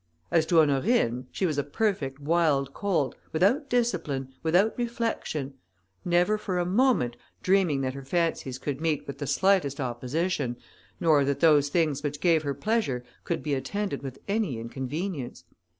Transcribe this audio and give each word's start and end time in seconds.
As 0.31 0.47
to 0.47 0.59
Honorine, 0.59 1.27
she 1.31 1.45
was 1.45 1.59
a 1.59 1.63
perfect 1.63 2.19
wild 2.19 2.73
colt, 2.73 3.13
without 3.31 3.69
discipline, 3.69 4.33
without 4.41 4.75
reflection; 4.75 5.53
never 6.03 6.39
for 6.39 6.57
a 6.57 6.65
moment 6.65 7.15
dreaming 7.43 7.81
that 7.81 7.93
her 7.93 8.03
fancies 8.03 8.57
could 8.57 8.81
meet 8.81 9.05
with 9.05 9.19
the 9.19 9.27
slightest 9.27 9.79
opposition, 9.79 10.57
nor 10.99 11.23
that 11.25 11.39
those 11.39 11.69
things 11.69 12.01
which 12.01 12.19
gave 12.19 12.41
her 12.41 12.55
pleasure 12.55 13.03
could 13.23 13.43
be 13.43 13.53
attended 13.53 14.01
with 14.01 14.17
any 14.27 14.57
inconvenience. 14.57 15.43